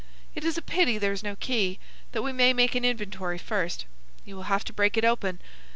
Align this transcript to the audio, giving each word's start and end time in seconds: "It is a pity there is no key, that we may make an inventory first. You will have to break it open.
"It 0.33 0.43
is 0.43 0.57
a 0.57 0.63
pity 0.63 0.97
there 0.97 1.11
is 1.13 1.21
no 1.21 1.35
key, 1.35 1.77
that 2.11 2.23
we 2.23 2.33
may 2.33 2.53
make 2.53 2.73
an 2.73 2.83
inventory 2.83 3.37
first. 3.37 3.85
You 4.25 4.35
will 4.35 4.47
have 4.49 4.65
to 4.65 4.73
break 4.73 4.97
it 4.97 5.05
open. 5.05 5.39